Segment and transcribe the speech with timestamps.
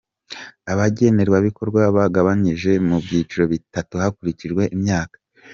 [0.71, 5.15] Abagenerwabikorwa bagabanyije mu byiciro bitatu hakurikijwe imyaka:.